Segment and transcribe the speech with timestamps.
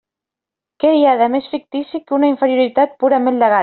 [0.83, 3.59] Què hi ha de més fictici que una inferioritat purament legal!